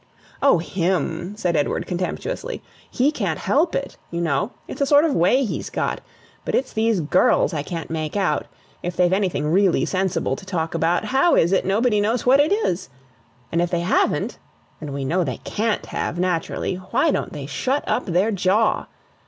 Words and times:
"O 0.41 0.57
HIM," 0.57 1.35
said 1.37 1.55
Edward 1.55 1.85
contemptuously: 1.85 2.63
"he 2.89 3.11
can't 3.11 3.37
help 3.37 3.75
it, 3.75 3.97
you 4.09 4.19
know; 4.19 4.49
it's 4.67 4.81
a 4.81 4.85
sort 4.87 5.05
of 5.05 5.13
way 5.13 5.43
he's 5.45 5.69
got. 5.69 6.01
But 6.43 6.55
it's 6.55 6.73
these 6.73 7.01
girls 7.01 7.53
I 7.53 7.61
can't 7.61 7.91
make 7.91 8.17
out. 8.17 8.47
If 8.81 8.95
they've 8.95 9.13
anything 9.13 9.51
really 9.51 9.85
sensible 9.85 10.35
to 10.37 10.43
talk 10.43 10.73
about, 10.73 11.05
how 11.05 11.35
is 11.35 11.51
it 11.51 11.67
nobody 11.67 12.01
knows 12.01 12.25
what 12.25 12.39
it 12.39 12.51
is? 12.51 12.89
And 13.51 13.61
if 13.61 13.69
they 13.69 13.81
haven't 13.81 14.39
and 14.79 14.89
we 14.91 15.05
know 15.05 15.23
they 15.23 15.37
CAN'T 15.43 15.85
have, 15.85 16.17
naturally 16.17 16.77
why 16.77 17.11
don't 17.11 17.31
they 17.33 17.45
shut 17.45 17.83
up 17.87 18.07
their 18.07 18.31
jaw? 18.31 18.87